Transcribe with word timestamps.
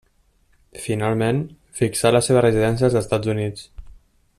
Finalment 0.85 1.43
fixà 1.81 2.13
la 2.17 2.23
seva 2.29 2.43
residència 2.47 2.89
als 2.89 3.01
Estats 3.05 3.35
Units. 3.37 3.71